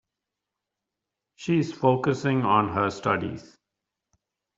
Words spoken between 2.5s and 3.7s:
her studies.